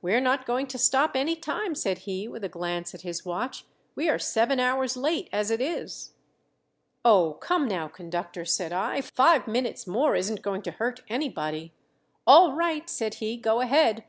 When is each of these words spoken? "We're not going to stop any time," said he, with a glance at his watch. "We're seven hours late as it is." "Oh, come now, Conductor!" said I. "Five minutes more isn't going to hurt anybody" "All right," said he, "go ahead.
"We're 0.00 0.22
not 0.22 0.46
going 0.46 0.66
to 0.68 0.78
stop 0.78 1.14
any 1.14 1.36
time," 1.36 1.74
said 1.74 1.98
he, 1.98 2.26
with 2.26 2.42
a 2.42 2.48
glance 2.48 2.94
at 2.94 3.02
his 3.02 3.26
watch. 3.26 3.66
"We're 3.94 4.18
seven 4.18 4.58
hours 4.58 4.96
late 4.96 5.28
as 5.30 5.50
it 5.50 5.60
is." 5.60 6.14
"Oh, 7.04 7.34
come 7.34 7.68
now, 7.68 7.86
Conductor!" 7.86 8.46
said 8.46 8.72
I. 8.72 9.02
"Five 9.02 9.46
minutes 9.46 9.86
more 9.86 10.16
isn't 10.16 10.40
going 10.40 10.62
to 10.62 10.70
hurt 10.70 11.02
anybody" 11.10 11.74
"All 12.26 12.54
right," 12.54 12.88
said 12.88 13.16
he, 13.16 13.36
"go 13.36 13.60
ahead. 13.60 14.04